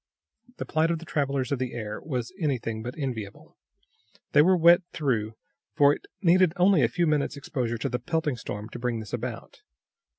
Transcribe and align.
The 0.57 0.65
plight 0.65 0.89
of 0.89 0.97
the 0.97 1.05
travelers 1.05 1.51
of 1.51 1.59
the 1.59 1.73
air 1.73 2.01
was 2.01 2.33
anything 2.39 2.81
but 2.81 2.97
enviable. 2.97 3.55
They 4.31 4.41
were 4.41 4.57
wet 4.57 4.81
through, 4.93 5.35
for 5.75 5.93
it 5.93 6.07
needed 6.23 6.53
only 6.55 6.81
a 6.81 6.87
few 6.89 7.05
minutes 7.05 7.37
exposure 7.37 7.77
to 7.77 7.87
the 7.89 7.99
pelting 7.99 8.37
storm 8.37 8.67
to 8.69 8.79
bring 8.79 8.99
this 8.99 9.13
about. 9.13 9.61